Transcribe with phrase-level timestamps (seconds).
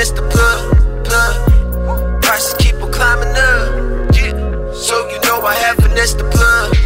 [0.00, 2.22] finesse the plug, plug.
[2.22, 4.72] Prices keep on climbing up, yeah.
[4.72, 6.79] So you know I have finesse the plug.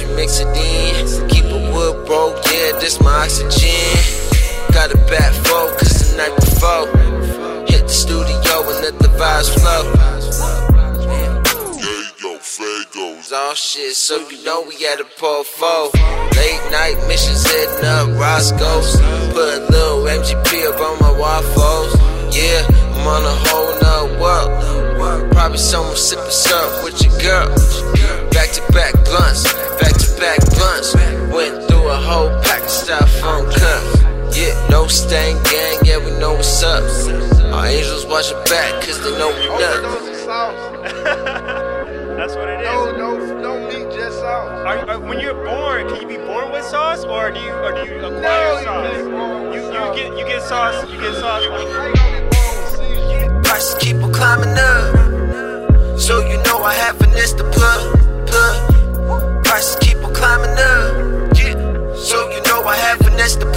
[0.00, 1.28] Me mix it in.
[1.28, 4.22] Keep a wood bro, yeah, this my oxygen.
[4.72, 6.86] Got a bad foe, cause the night before.
[7.66, 10.12] Hit the studio and let the vibes flow.
[13.34, 15.88] All shit, so you know we had a pull four.
[16.36, 18.96] Late night missions hitting up Roscoe's.
[19.32, 21.94] Put a little MGP up on my waffles.
[22.36, 24.91] Yeah, I'm on a whole nother world.
[25.02, 27.48] Probably someone sipping syrup with your girl.
[28.30, 29.42] Back to back blunts,
[29.80, 30.94] back to back blunts.
[31.34, 34.36] Went through a whole pack of styrofoam cups.
[34.38, 36.82] Yeah, no stain gang, yeah, we know what's up.
[37.52, 39.78] Our angels watch your back, cause they know we nuts.
[39.78, 40.82] Overdose of sauce.
[42.16, 42.66] That's what it is.
[42.66, 44.48] No, no, no meat, just sauce.
[44.64, 47.50] Are, are, uh, when you're born, can you be born with sauce, or do you,
[47.50, 48.96] or do you acquire No, sauce?
[48.96, 51.42] ain't born with you, you get, you get sauce, you get sauce.
[54.32, 56.00] Climbing up.
[56.00, 59.44] So you know I have finesse the plug, plug.
[59.44, 61.36] Prices keep on climbing up.
[61.36, 61.94] Yeah.
[61.94, 63.51] So you know I have finesse the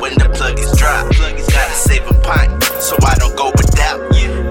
[0.00, 1.02] when the plug is dry.
[1.52, 4.00] Gotta save a pint, so I don't go without.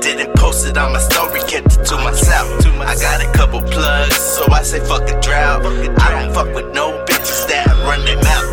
[0.01, 2.47] Didn't post it on my story, kept it to myself.
[2.79, 5.65] I got a couple plugs, so I say fuck a drought.
[5.65, 8.47] I don't fuck with no bitches that run them out.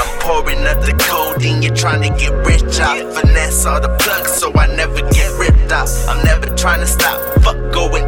[0.00, 2.98] I'm pouring up the codeine, you're trying to get rich off.
[3.14, 5.90] Finesse all the plugs so I never get ripped off.
[6.08, 7.18] I'm never trying to stop.
[7.42, 8.07] Fuck going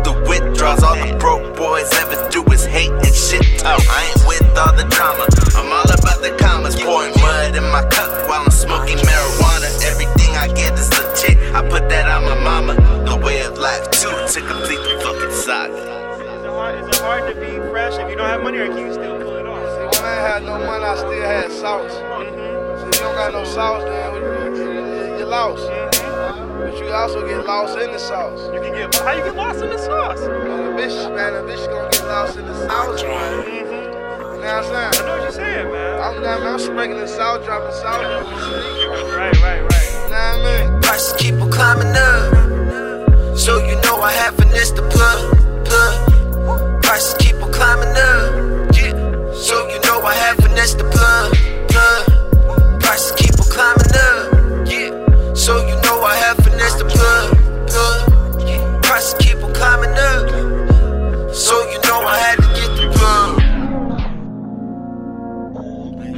[21.60, 21.92] sauce.
[21.92, 22.80] Mm-hmm.
[22.80, 25.68] So you don't got no sauce, then you, you, you lost.
[25.68, 28.40] But you also get lost in the sauce.
[28.54, 30.20] You can get how you get lost in the sauce.
[30.20, 33.44] And the bitch, man, the bitch gonna get lost in the sauce, man.
[33.44, 33.90] Mm-hmm.
[34.40, 35.04] You know what I'm saying?
[35.04, 36.00] I know what you're saying, man.
[36.00, 38.00] I'm, I'm, I'm sprinkling salt, dropping salt.
[38.00, 39.49] You know Right, right,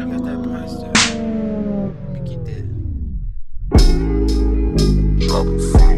[0.04, 0.18] Let me
[2.28, 2.44] get
[5.28, 5.91] that.